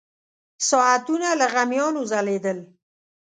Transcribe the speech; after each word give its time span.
ساعتونه 0.69 1.29
له 1.39 1.45
غمیانو 1.53 2.01
ځلېدل. 2.11 2.59